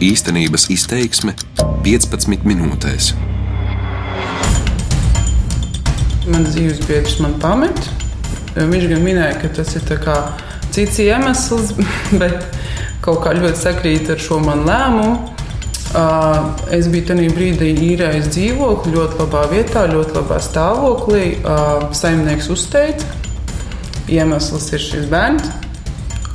[0.00, 1.34] Īstenības izteiksme
[1.84, 3.10] 15 minūtēs.
[6.32, 7.76] Mans dzīves biedrs man pamet.
[8.54, 9.84] Viņš gan minēja, ka tas ir
[10.72, 11.74] cits iemesls,
[12.22, 12.46] bet
[13.04, 15.18] kaut kā ļoti sakrīt ar šo manu lēmumu.
[16.72, 21.26] Es biju tajā brīdī īrējis dzīvokli ļoti labā vietā, ļoti labā stāvoklī.
[21.92, 23.04] Saimnieks uzteica,
[24.08, 25.52] iemesls ir šis bērns.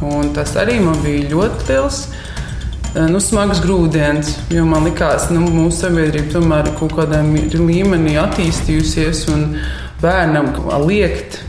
[0.06, 2.04] Un tas arī man bija ļoti liels.
[2.96, 8.14] Nu, smags grūdienis, jo man likās, ka nu, mūsu sabiedrība tomēr ir kaut kādā līmenī
[8.22, 9.42] attīstījusies, un
[10.00, 10.54] bērnam
[10.86, 11.42] liekt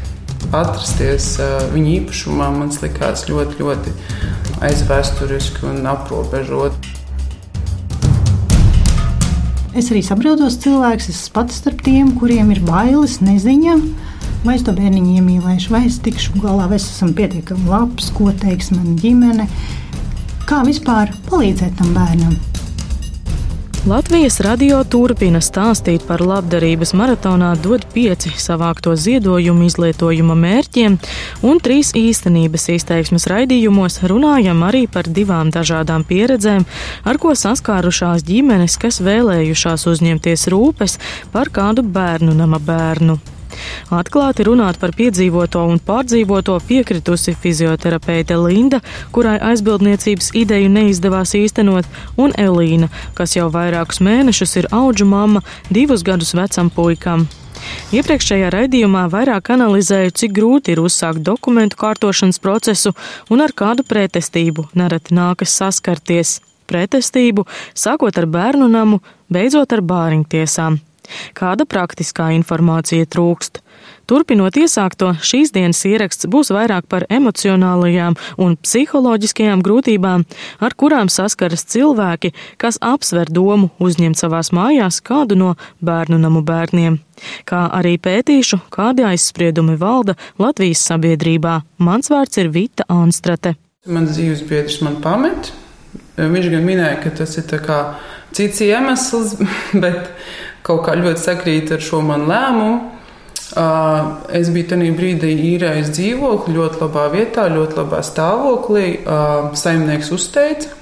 [0.51, 1.37] atrasties
[1.71, 3.95] viņa īpašumā, man likās ļoti, ļoti
[4.67, 6.91] aizvēsturiski un aprobežot.
[9.79, 13.79] Es arī saprotu cilvēkus, es pats starp tiem, kuriem ir bailes, neziņa.
[14.43, 18.33] Vai es to bērniņu iemīlēšu, vai es tikšu galā, vai es esmu pietiekami labs, ko
[18.35, 19.47] teiks mana ģimene.
[20.47, 22.37] Kā vispār palīdzēt tam bērnam?
[23.87, 31.01] Latvijas radio turpina stāstīt par labdarības maratonā dod pieci savākto ziedojumu izlietojuma mērķiem,
[31.51, 36.63] un trīs īstenības izteiksmes raidījumos runājam arī par divām dažādām pieredzēm,
[37.03, 41.01] ar ko saskārušās ģimenes, kas vēlējušās uzņemties rūpes
[41.35, 43.19] par kādu bērnu nama bērnu.
[43.95, 48.83] Atklāti runāt par piedzīvoto un pārdzīvoto piekritusi fizioterapeite Linda,
[49.13, 56.07] kurai aizbildniecības ideju neizdevās īstenot, un Elīna, kas jau vairākus mēnešus ir auģu mamma divus
[56.07, 57.29] gadus vecam puikam.
[57.95, 62.93] Iepriekšējā raidījumā vairāk analizēju, cik grūti ir uzsākt dokumentu kārtošanas procesu
[63.31, 66.41] un ar kādu pretestību nereti nākas saskarties.
[66.67, 67.47] Pretestību
[67.79, 70.81] sākot ar bērnu namu, beidzot ar bāriņtiesām.
[71.37, 73.63] Kāda praktiskā informācija trūkst?
[74.07, 80.23] Turpinot iesākto, šīs dienas ieraksts būs vairāk par emocionālajām un psiholoģiskajām grūtībām,
[80.63, 82.31] ar kurām saskaras cilvēki,
[82.63, 87.01] kas apsver domu uzņemt savās mājās kādu no bērnu namu bērniem.
[87.51, 91.59] Kā arī pētīšu, kādi aizspriedumi valda Latvijas sabiedrībā.
[91.83, 93.57] Mans vārds ir Vita Anstrate.
[93.91, 95.51] Mans dzīves biedrs man pamet.
[96.17, 97.51] Viņš gan minēja, ka tas ir
[98.37, 99.37] cits iemesls,
[99.85, 100.13] bet
[100.67, 102.93] kaut kā ļoti sakrīt ar šo manu lēmumu.
[104.35, 108.87] Es biju tajā brīdī īrējis dzīvokli ļoti labā vietā, ļoti labā stāvoklī.
[109.57, 110.73] Saimnieks uzteica,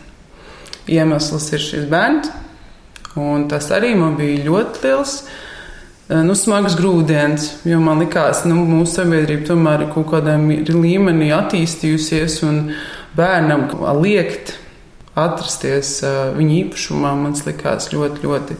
[0.88, 2.32] iemesls ir šis bērns.
[3.20, 5.12] Un tas arī man bija ļoti liels,
[6.10, 11.28] nu, smags grūdienis, jo man likās, ka nu, mūsu sabiedrība tomēr ir kaut kādā līmenī
[11.36, 12.58] attīstījusies, un
[13.14, 13.68] bērnam
[14.00, 14.56] liekt
[15.14, 16.00] atrasties
[16.34, 18.58] viņa īpašumā, man likās ļoti, ļoti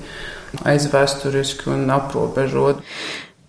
[0.62, 2.82] aizvēsturiski un aprobežot.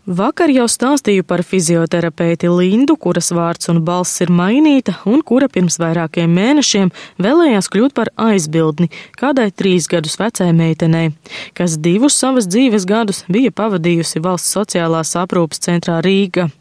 [0.05, 5.79] Vakar jau stāstīju par fizioterapeiti Lindu, kuras vārds un balss ir mainīta un kura pirms
[5.81, 6.91] vairākiem mēnešiem
[7.25, 11.15] vēlējās kļūt par aizbildni kādai trīs gadus vecai meitenei,
[11.57, 16.51] kas divus savas dzīves gadus bija pavadījusi valsts sociālās aprūpas centrā Rīga.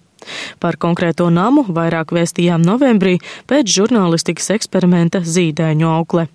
[0.57, 6.31] Par konkrēto namu vairāk vēstījām novembrī pēc žurnālistikas eksperimenta Zīdaiņu aukle.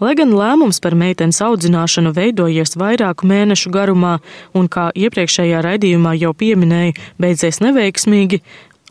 [0.00, 4.18] Lai gan lēmums par meitenes audzināšanu veidojies vairāku mēnešu garumā
[4.54, 8.42] un, kā iepriekšējā raidījumā jau pieminēju, beidzies neveiksmīgi,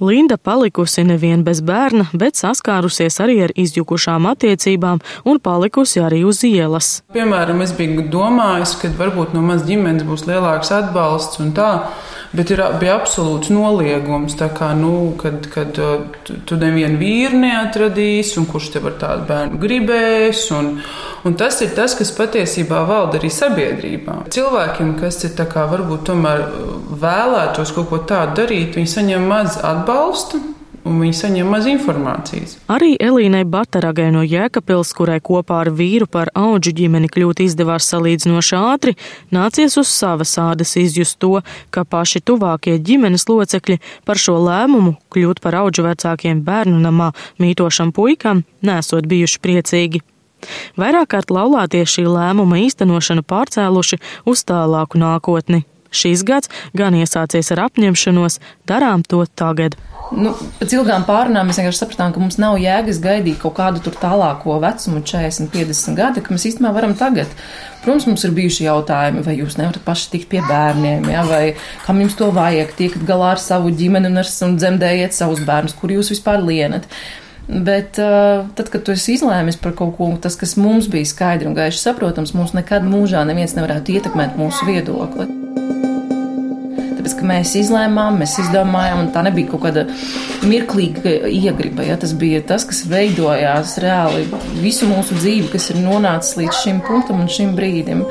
[0.02, 6.42] Linda palikusi nevien bez bērna, bet saskārusies arī ar izjukušām attiecībām un palikusi arī uz
[6.44, 6.98] ielas.
[7.16, 11.70] Piemēram, es biju domājis, ka varbūt no manas ģimenes būs lielāks atbalsts un tā.
[12.36, 18.48] Bet ir, bija absolūts noliegums, kā, nu, kad, kad tu, tu nevienu vīru neatradīsi, un
[18.50, 20.46] kurš tev ar tādu bērnu gribēs.
[20.56, 20.74] Un,
[21.28, 24.18] un tas ir tas, kas patiesībā valda arī sabiedrībā.
[24.36, 26.76] Cilvēkiem, kas ir kā, varbūt tomēr uh,
[27.06, 30.42] vēlētos kaut ko tādu darīt, viņi saņem maz atbalstu
[30.86, 32.56] un viņi saņem maz informācijas.
[32.72, 38.58] Arī Elīnai Bataragai no Jēkabils, kurai kopā ar vīru par auģu ģimeni kļūt izdevās salīdzinoši
[38.60, 38.96] ātri,
[39.36, 41.42] nācies uz savas ādas izjust to,
[41.74, 47.94] ka paši tuvākie ģimenes locekļi par šo lēmumu kļūt par auģu vecākiem bērnu namā mītošam
[47.96, 50.06] puikam nesot bijuši priecīgi.
[50.78, 55.66] Vairāk kārt laulātie šī lēmuma īstenošanu pārcēluši uz tālāku nākotni.
[55.96, 59.78] Šīs gads gan iesācies ar apņemšanos, darām to tagad.
[60.14, 63.96] Nu, pēc ilgām pārunām mēs vienkārši sapratām, ka mums nav jēgas gaidīt kaut kādu tur
[63.98, 67.32] tālāko vecumu, 40, 50 gadi, ka mēs īstenībā varam tagad.
[67.82, 71.44] Protams, mums ir bijuši jautājumi, vai jūs nevarat paši tikt pie bērniem, ja, vai
[71.88, 75.78] kam jums to vajag, tiekat galā ar savu ģimeni un, ar, un dzemdējiet savus bērnus,
[75.80, 76.86] kur jūs vispār lienat.
[77.46, 81.50] Bet uh, tad, kad tu esi izlēmis par kaut ko, tas, kas mums bija skaidri
[81.50, 85.30] un gaiši saprotams, mums nekad mūžā neviens nevarētu ietekmēt mūsu viedokli.
[87.06, 89.86] Tāpēc, ka mēs izlēmām, mēs izdomājām, un tā nebija kaut kāda
[90.46, 91.86] mirklīga iegriba.
[91.86, 91.98] Ja?
[92.02, 94.26] Tas bija tas, kas veidojās reāli
[94.62, 98.02] visu mūsu dzīvi, kas ir nonācis līdz šim punktam un šim brīdim.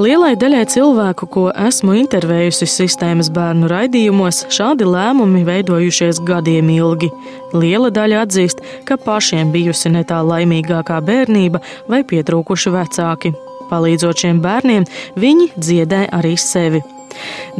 [0.00, 7.10] Lielai daļai cilvēku, ko esmu intervējusi sistēmas bērnu raidījumos, šādi lēmumi veidojušies gadiem ilgi.
[7.52, 11.60] Liela daļa atzīst, ka pašiem bijusi ne tā laimīgākā bērnība
[11.90, 13.34] vai pietrūkuši vecāki.
[13.70, 14.88] Palīdzot šiem bērniem,
[15.20, 16.80] viņi dziedē arī sevi.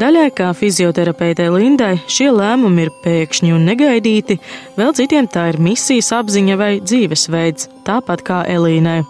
[0.00, 4.38] Daļai, kā fizioterapeitei Lindai, šie lēmumi ir pēkšņi un negaidīti,
[4.78, 9.00] vēl citiem tā ir misijas apziņa vai dzīvesveids, tāpat kā Elīnai.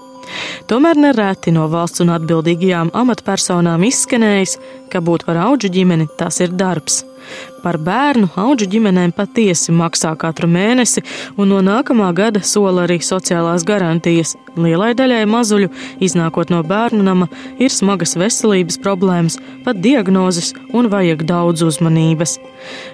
[0.70, 4.58] Tomēr nereti no valsts un atbildīgajām amatpersonām izskanējis,
[4.93, 7.02] ka būt par auģu ģimeni tas ir darbs.
[7.60, 11.02] Par bērnu auģu ģimenēm patiesi maksā katru mēnesi,
[11.36, 14.36] un no nākamā gada sola arī sociālās garantijas.
[14.56, 15.68] Lielai daļai mazuļu,
[16.02, 17.28] iznākot no bērnu nama,
[17.62, 22.38] ir smagas veselības problēmas, pat diagnozes un vajag daudz uzmanības.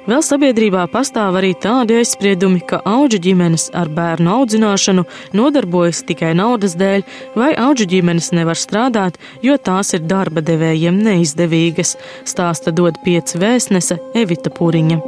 [0.07, 5.07] Vēl sabiedrībā pastāv arī tādi aizspriedumi, ka auģu ģimenes ar bērnu audzināšanu
[5.39, 7.07] nodarbojas tikai naudas dēļ,
[7.39, 11.97] vai auģu ģimenes nevar strādāt, jo tās ir darba devējiem neizdevīgas,
[12.29, 15.03] stāsta dod pieci vēstnese Evita Pūriņa.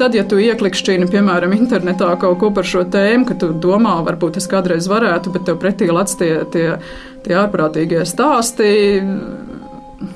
[0.00, 4.40] Tad, ja tu ieklikšķini, piemēram, internetā kaut ko par šo tēmu, ka tu domā, varbūt
[4.40, 6.64] es kādreiz varētu, bet tev pretī lec tie, tie,
[7.22, 8.72] tie ārprātīgie stāsti,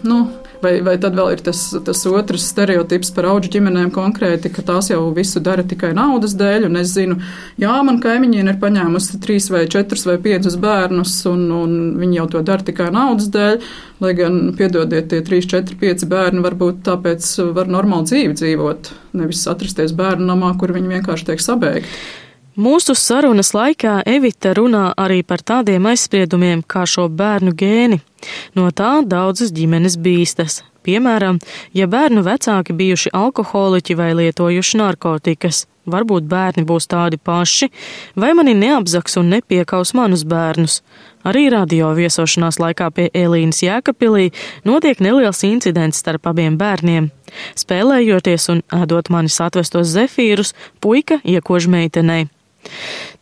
[0.08, 0.18] nu,
[0.62, 4.88] Vai, vai tad vēl ir tas, tas otrs stereotips par auģu ģimenēm konkrēti, ka tās
[4.88, 7.18] jau visu dara tikai naudas dēļ, un es zinu,
[7.60, 12.28] jā, man kaimiņiene ir paņēmusi trīs vai četrus vai piecus bērnus, un, un viņi jau
[12.36, 13.58] to dara tikai naudas dēļ,
[14.04, 19.44] lai gan, piedodiet, tie trīs, četri, pieci bērni varbūt tāpēc var normāli dzīvi dzīvot, nevis
[19.52, 22.00] atrasties bērnu namā, kur viņi vienkārši tiek sabēgti.
[22.56, 27.98] Mūsu sarunas laikā Evita runā arī par tādiem aizspriedumiem kā šo bērnu gēni.
[28.56, 30.62] No tā daudzas ģimenes bīstas.
[30.86, 31.36] Piemēram,
[31.76, 37.68] ja bērnu vecāki bijuši alkoholiķi vai lietojuši narkotikas, varbūt bērni būs tādi paši,
[38.16, 40.78] vai mani neapzaks un nepiekaus manus bērnus.
[41.28, 44.30] Arī radio viesošanās laikā pie Elīnas Jēkapilī
[44.64, 47.10] notiek neliels incidents starp abiem bērniem.
[47.58, 52.30] Spēlējoties un ēdot manis atvestos zefīrus, puika iekož meitenei.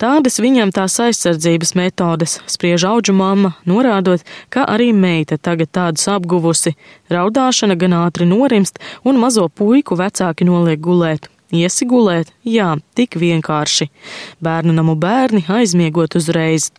[0.00, 6.74] Tādas viņam tās aizsardzības metodes, spriež auģu mamma, norādot, ka arī meita tagad tādus apguvusi.
[7.12, 11.30] Raudāšana gan ātri norimst, un mazo puiku vecāki noliek gulēt.
[11.54, 13.90] Iesigulēt, jā, tik vienkārši.
[14.42, 16.72] Bērnu namu bērni aizmiegot uzreiz.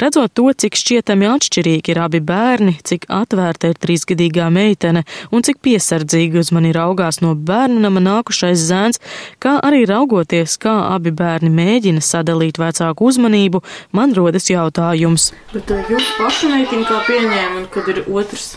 [0.00, 5.04] Redzot to, cik šķietami atšķirīgi ir abi bērni, cik atvērta ir trīsgadīgā meitene
[5.34, 9.00] un cik piesardzīgi uz mani raugās no bērnu nama nākušais zēns,
[9.42, 13.62] kā arī raugoties, kā abi bērni mēģina sadalīt vecāku uzmanību,
[13.96, 15.32] man rodas jautājums.
[15.54, 18.54] Bet jūs paši meitini kā pieņēma, kad ir otrs?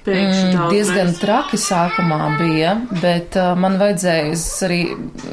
[0.00, 2.70] Mm, diezgan traki sākumā bija,
[3.02, 4.78] bet uh, man vajadzēja es arī,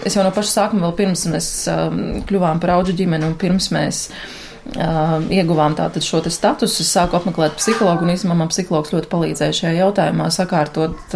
[0.06, 3.72] es jau no paša sākuma, vēl pirms mēs um, kļuvām par auģu ģimeni un pirms
[3.72, 8.94] mēs Uh, ieguvām tātad šo te statusu, es sāku apmeklēt psihologu, un īstenībā man psihologs
[8.94, 11.16] ļoti palīdzēja šajā jautājumā sakārtot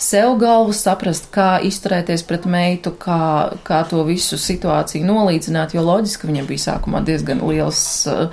[0.00, 3.20] sev galvu, saprast, kā izturēties pret meitu, kā,
[3.66, 8.28] kā to visu situāciju nolīdzināt, jo loģiski viņam bija sākumā diezgan liels uh,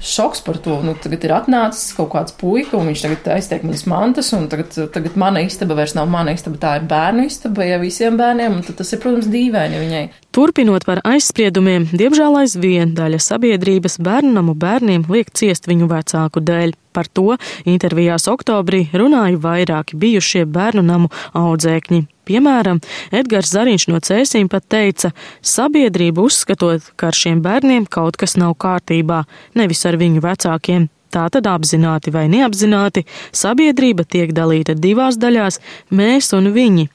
[0.00, 0.78] šoks par to.
[0.84, 4.74] Nu, tagad ir atnācis kaut kāds puika, un viņš tagad aiztiek manas mantas, un tagad,
[4.94, 8.66] tagad mana istaba vairs nav mana istaba, tā ir bērnu istaba, ja visiem bērniem, un
[8.78, 10.04] tas ir, protams, dīvaini viņai.
[10.34, 16.76] Turpinot par aizspriedumiem, diemžēl aizvien daļa sabiedrības bērnu namu bērniem liek ciest viņu vecāku dēļ.
[16.98, 17.36] Par to
[17.68, 22.00] intervijās oktobrī runāja vairāki bijušie bērnu namu audzēkņi.
[22.28, 22.82] Piemēram,
[23.14, 28.58] Edgars Zariņš no Cēsīm pat teica, sabiedrība uzskatot, ka ar šiem bērniem kaut kas nav
[28.60, 29.22] kārtībā,
[29.56, 30.88] nevis ar viņu vecākiem.
[31.08, 35.60] Tātad apzināti vai neapzināti, sabiedrība tiek dalīta divās daļās-
[35.98, 36.88] mēs un viņi.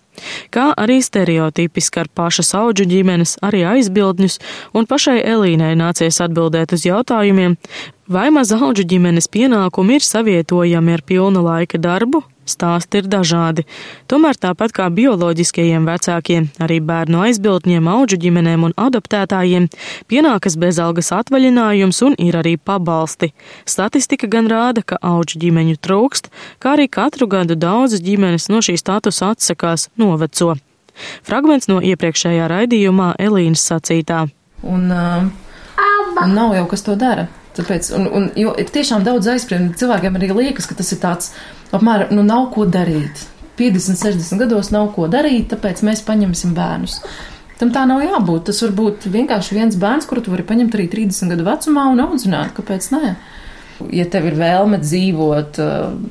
[0.54, 4.40] Kā arī stereotipiski ar pašas auģu ģimenes, arī aizbildņus,
[4.78, 7.58] un pašai Elīnai nācies atbildēt uz jautājumiem,
[8.08, 13.64] vai maza auģu ģimenes pienākumi ir savietojami ar pilna laika darbu, Stāsti ir dažādi.
[14.12, 19.70] Tomēr tāpat kā bioloģiskajiem vecākiem, arī bērnu aizbildņiem, auģu ģimenēm un adoptētājiem
[20.12, 23.32] pienākas bezalgas atvaļinājums un ir arī pabalsti.
[23.64, 26.28] Statistika gan rāda, ka auģu ģimeņu trūkst,
[26.60, 30.58] kā arī katru gadu daudzas ģimenes no šī statusa atsakās noveco.
[31.24, 34.26] Fragments no iepriekšējā raidījumā Elīnas sacītā.
[34.68, 35.32] Un, uh,
[36.26, 37.30] un nav jau kas to dara.
[37.54, 39.76] Tāpēc, un, un, jo tiešām daudz aizspriedumu.
[39.78, 41.34] Cilvēkiem arī liekas, ka tas ir tāds,
[41.76, 43.28] apmēram, nu nav ko darīt.
[43.60, 46.98] 50, 60 gados nav ko darīt, tāpēc mēs paņemsim bērnus.
[47.60, 48.48] Tam tā nav jābūt.
[48.50, 52.02] Tas var būt vienkārši viens bērns, kuru tu vari paņemt arī 30 gadu vecumā un
[52.08, 52.56] audzināt.
[52.58, 53.14] Kāpēc nē?
[53.94, 55.58] Ja tev ir vēlme dzīvot,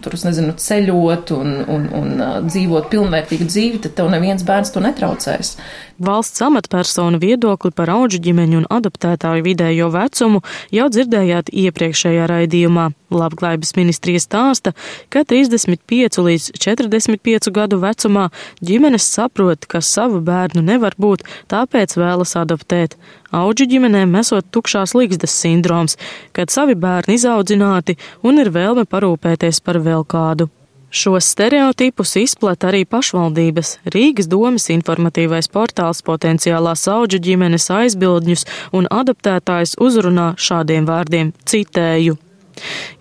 [0.02, 2.12] tur, es nezinu, ceļot un, un, un
[2.49, 5.54] dzīvot pilnvērtīgu dzīvi, tad tev neviens bērns to netraucēs.
[6.02, 10.40] Valsts amatpersonu viedokli par auģu ģimeņu un adoptētāju vidējo vecumu
[10.75, 12.88] jau dzirdējāt iepriekšējā raidījumā.
[13.12, 14.73] Labklājības ministrija stāsta,
[15.12, 18.31] ka 35 līdz 45 gadu vecumā
[18.64, 22.97] ģimenes saprot, ka savu bērnu nevar būt, tāpēc vēlas adoptēt.
[23.33, 25.97] Auģu ģimenēm esot tukšās līgzdas sindroms,
[26.37, 27.97] kad savi bērni izaudzināti
[28.29, 30.51] un ir vēlme parūpēties par vēl kādu.
[30.93, 33.79] Šos stereotipus izplata arī pašvaldības.
[33.95, 38.45] Rīgas domas informatīvais portāls potenciālās auģu ģimenes aizbildņus
[38.77, 42.19] un adaptētājs uzrunā šādiem vārdiem- citēju.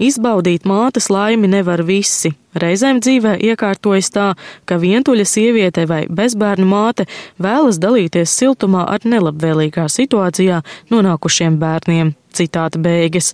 [0.01, 2.33] Izbaudīt mātes laimi nevar visi.
[2.51, 4.27] Reizēm dzīvē iekārtojas tā,
[4.67, 7.05] ka vientuļa sieviete vai bezbērnu māte
[7.39, 10.59] vēlas dalīties siltumā ar nelabvēlīgā situācijā
[10.91, 12.11] nonākušiem bērniem.
[12.31, 13.33] Citāta beigas.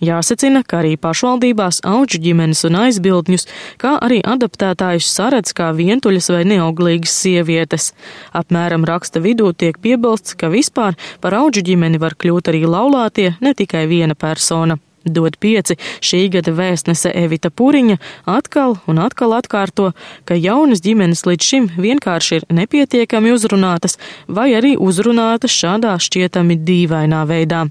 [0.00, 3.44] Jāsacina, ka arī pašvaldībās auģu ģimenes un aizbildņus,
[3.80, 7.92] kā arī adaptētājus saredz kā vientuļas vai neauglīgas sievietes.
[8.32, 13.52] Apmēram raksta vidū tiek piebilsts, ka vispār par auģu ģimeni var kļūt arī laulātie, ne
[13.56, 14.80] tikai viena persona.
[15.08, 17.98] Dod pieci šī gada vēstnese Evita Puriņa
[18.28, 19.92] atkal un atkal atkārto,
[20.28, 23.98] ka jaunas ģimenes līdz šim vienkārši ir nepietiekami uzrunātas
[24.28, 27.66] vai arī uzrunātas šādā šķietami dīvainā veidā.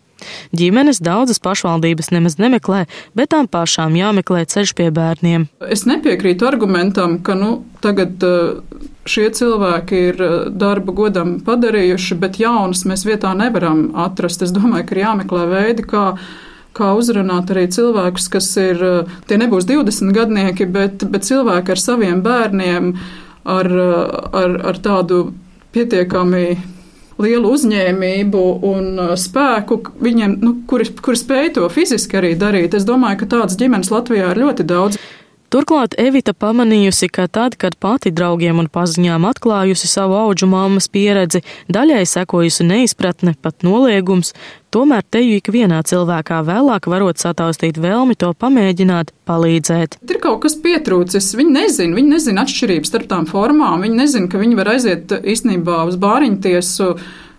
[0.58, 2.86] Ģimenes daudzas pašvaldības nemaz nemeklē,
[3.18, 5.48] bet tām pašām jāmeklē ceļš pie bērniem.
[5.70, 7.52] Es nepiekrītu argumentam, ka nu,
[7.84, 8.58] tagad uh,
[9.10, 14.46] šie cilvēki ir uh, darba godam padarījuši, bet jaunas mēs vietā nevaram atrast.
[14.46, 16.10] Es domāju, ka ir jāmeklē veidi, kā
[16.78, 18.84] kā uzrunāt arī cilvēkus, kas ir,
[19.28, 22.94] tie nebūs 20 gadnieki, bet, bet cilvēki ar saviem bērniem,
[23.48, 23.72] ar,
[24.38, 25.28] ar, ar tādu
[25.76, 26.48] pietiekami
[27.22, 32.78] lielu uzņēmību un eh, spēku, viņiem, nu, kuri, kuri spēj to fiziski arī darīt.
[32.78, 35.00] Es domāju, ka tādas ģimenes Latvijā ir ļoti daudz.
[35.48, 41.40] Turklāt Evita pamanījusi, ka tad, kad pati draugiem un paziņām atklājusi savu auģu mammas pieredzi,
[41.72, 44.34] daļai sekojusi neizpratne, pat noliegums,
[44.76, 49.96] tomēr teju ikvienā cilvēkā vēlāk varot sataustīt vēlmi to pamēģināt, palīdzēt.
[50.04, 54.44] Ir kaut kas pietrūcis, viņi nezina, viņi nezina atšķirības starp tām formām, viņi nezina, ka
[54.44, 56.90] viņi var aiziet īstenībā uz bāriņtiesu.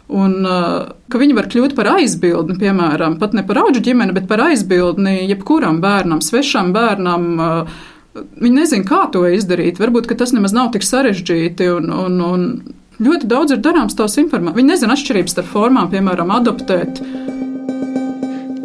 [0.09, 4.25] Un uh, ka viņi var kļūt par aizbildni, piemēram, pat ne par auģu ģimeni, bet
[4.31, 7.83] par aizbildni jebkuram bērnam, svešam bērnam, uh,
[8.17, 9.81] Viņi nezina, kā to izdarīt.
[9.83, 11.71] Varbūt tas nemaz nav tik sarežģīti.
[11.77, 12.47] Un, un, un
[13.03, 14.59] ļoti daudz ir darāms tās informācijas.
[14.59, 17.03] Viņi nezina atšķirības starp formām, piemēram, adoptēt.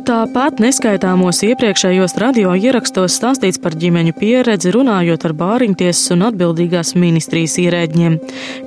[0.04, 7.56] Tāpat neskaitāmos iepriekšējos radio ierakstos stāstīts par ģimeņu pieredzi, runājot ar bāriņtiesas un atbildīgās ministrijas
[7.64, 8.18] ierēģiem.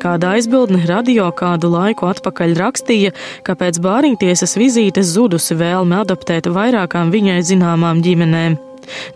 [0.00, 3.12] Kāda aizbildne radio kādu laiku atpakaļ rakstīja,
[3.44, 8.56] ka pēc bāriņtiesas vizītes zudusi vēlme adoptēt vairākām viņai zināmām ģimenēm.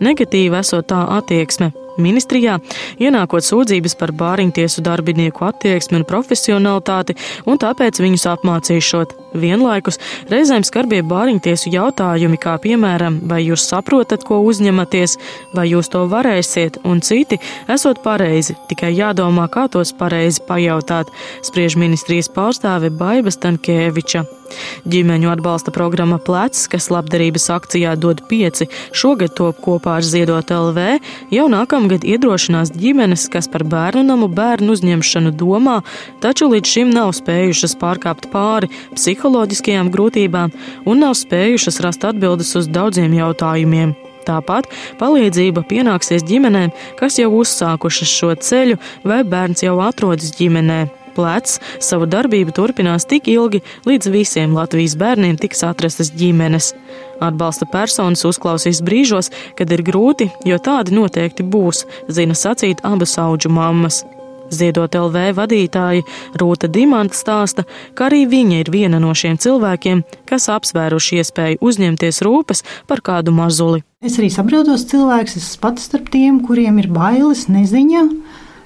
[0.03, 1.71] Negatīva esot tā attieksme.
[2.01, 2.57] Ministrijā
[3.03, 9.20] ienākot sūdzības par bāriņtiesu darbinieku attieksmi un profesionalitāti, un tāpēc viņus apmācīšot.
[9.31, 9.95] Vienlaikus
[10.27, 15.15] reizēm skarbie bāriņtiesu jautājumi, kā piemēram, vai jūs saprotat, ko uzņematies,
[15.55, 17.39] vai jūs to varēsiet, un citi
[17.71, 21.13] esot pareizi, tikai jādomā, kā tos pareizi pajautāt,
[21.47, 24.27] spriež ministrijas pārstāve Baiba Stankēviča.
[24.91, 30.87] Ģimeņu atbalsta programma Plecs, kas labdarības akcijā dod pieci, šogad top kopā ar Ziedot LV,
[31.33, 35.79] jau nākamgad iedrošinās ģimenes, kas par bērnu namu bērnu uzņemšanu domā,
[36.23, 38.71] taču līdz šim nav spējušas pārkāpt pāri
[39.21, 40.53] psiholoģiskajām grūtībām
[40.89, 43.93] un nav spējušas rast atbildes uz daudziem jautājumiem.
[44.25, 50.87] Tāpat palīdzība pienāksies ģimenēm, kas jau uzsākušas šo ceļu, vai bērns jau atrodas ģimenē.
[51.13, 56.71] Plecs savu darbību turpinās tik ilgi, līdz visiem Latvijas bērniem tiks atrastas ģimenes.
[57.21, 63.53] Atbalsta personas uzklausīs brīžos, kad ir grūti, jo tādi noteikti būs, zina sacīt abas auģu
[63.53, 64.01] mammas.
[64.51, 66.03] Ziedot LV vadītāja
[66.39, 67.65] Rūta Dimanta stāsta,
[67.95, 73.33] ka arī viņa ir viena no šiem cilvēkiem, kas apsvēruši iespēju uzņemties rūpes par kādu
[73.35, 73.85] mazuli.
[74.03, 78.05] Es arī saprotos cilvēks, es pats starp tiem, kuriem ir bailes, neziņa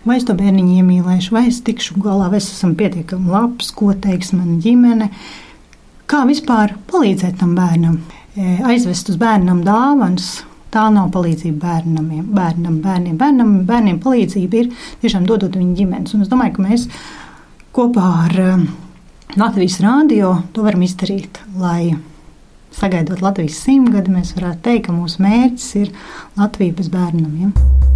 [0.05, 3.91] vai es to bērniņu iemīlēšu, vai es tikšu galā, vai es esmu pietiekami labs, ko
[3.97, 5.09] teiks mana ģimene.
[6.09, 7.97] Kā vispār palīdzēt tam bērnam?
[8.37, 10.43] E, aizvest uz bērnam dāvanas.
[10.75, 13.15] Tā nav palīdzība bērnam, bērnam, bērniem.
[13.19, 16.15] Bērnam, bērniem palīdzība ir tiešām dodot viņu ģimenes.
[16.17, 16.83] Un es domāju, ka mēs
[17.75, 18.49] kopā ar e,
[19.39, 21.39] Latvijas rādio to varam izdarīt,
[22.75, 25.93] sagaidot Latvijas simtgadi, mēs varētu teikt, ka mūsu mērķis ir
[26.35, 27.31] Latvija bez bērnam.
[27.39, 27.94] Ja?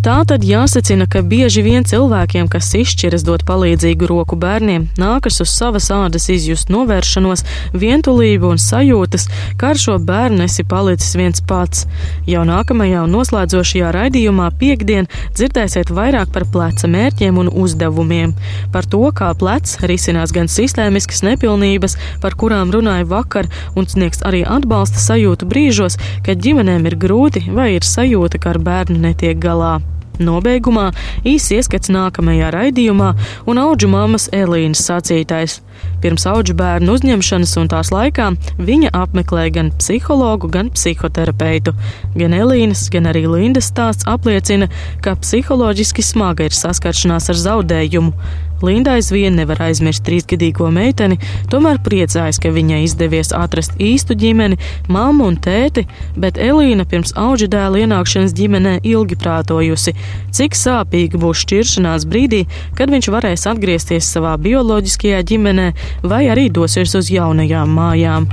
[0.00, 5.50] Tā tad jāsacina, ka bieži vien cilvēkiem, kas izšķiras dot palīdzīgu roku bērniem, nākas uz
[5.52, 7.42] savas ādas izjust novēršanos,
[7.76, 9.26] vientulību un sajūtas,
[9.60, 11.84] ka ar šo bērnu esi palicis viens pats.
[12.24, 18.32] Jau nākamajā un noslēdzošajā raidījumā piekdien dzirdēsiet vairāk par pleca mērķiem un uzdevumiem,
[18.72, 24.46] par to, kā plecs risinās gan sistēmiskas nepilnības, par kurām runāju vakar, un sniegs arī
[24.48, 29.76] atbalsta sajūtu brīžos, kad ģimenēm ir grūti vai ir sajūta, ka ar bērnu netiek galā.
[30.20, 30.90] Nobeigumā
[31.26, 33.10] īsi ieskats nākamajā raidījumā
[33.48, 35.60] un auģu mammas Elīnas sacītais.
[36.00, 41.74] Pirms auģu bērnu uzņemšanas un tās laikā viņa apmeklēja gan psihologu, gan psihoterapeitu.
[42.16, 44.70] Gan Elīnas, gan arī Lindas stāsts apliecina,
[45.04, 48.14] ka psiholoģiski smaga ir saskaršanās ar zaudējumu.
[48.62, 51.16] Linda aizvien nevar aizmirst trīsgadīgo meiteni,
[51.52, 54.58] tomēr priecājas, ka viņai izdevies atrast īstu ģimeni,
[54.92, 55.86] mammu un tēti,
[56.20, 59.94] bet Elīna pirms auģa dēla ienākšanas ģimenē ilgi prātojusi,
[60.36, 62.42] cik sāpīga būs šķiršanās brīdī,
[62.76, 65.69] kad viņš varēs atgriezties savā bioloģiskajā ģimenē
[66.02, 68.28] vai arī dosies uz jaunajām mājām.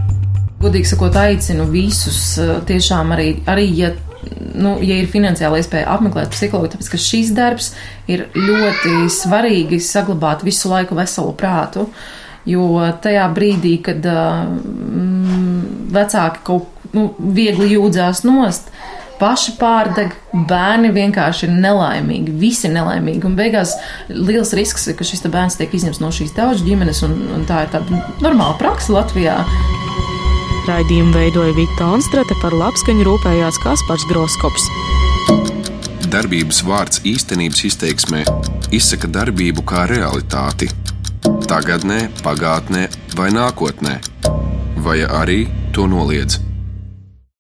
[0.62, 3.92] Godīgi sakot, aicinu visus tiešām arī, arī ja
[4.58, 7.72] nu, ja ir finansiāla iespēja apmeklēt psihologu, tāpēc ka šis darbs
[8.10, 11.88] ir ļoti svarīgi saglabāt visu laiku veselu prātu.
[12.48, 18.72] Jo tajā brīdī, kad mm, vecāki kaut nu, viegli jūdzās nost,
[19.20, 20.14] paši pārdeg,
[20.50, 23.26] bērni vienkārši ir nelaimīgi, visi nelaimīgi.
[23.28, 23.76] Un beigās
[24.10, 27.74] liels risks, ka šis bērns tiek izņemts no šīs tautas ģimenes, un, un tā ir
[27.74, 29.40] tāda normāla praksa Latvijā.
[30.68, 34.68] Raidījumu veidoja Vita Onstrate, par labskaņu rūpējās Kaspars Groskops.
[36.12, 38.24] Darbības vārds īstenības izteiksmē
[38.76, 40.70] izsaka darbību kā realitāti.
[41.48, 42.88] Tagatnē, pagātnē
[43.20, 44.00] vai nākotnē,
[44.84, 45.46] vai arī
[45.76, 46.47] to noliedz.